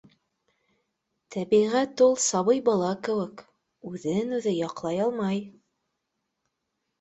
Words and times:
Тәбиғәт 1.33 2.01
ул— 2.05 2.15
сабый 2.27 2.61
бала 2.69 2.89
кеүек, 3.09 3.45
үҙен-үҙе 3.91 4.55
яҡ 4.55 4.83
лай 4.87 5.05
алмай 5.05 5.39